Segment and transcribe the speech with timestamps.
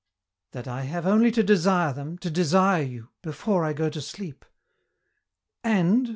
[0.53, 4.45] "That I have only to desire them, to desire you, before I go to sleep...."
[5.63, 6.09] "And?"